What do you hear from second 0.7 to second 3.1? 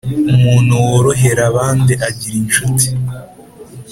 worohera abandi agira inshuti